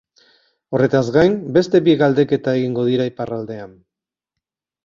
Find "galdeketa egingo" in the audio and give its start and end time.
2.01-2.87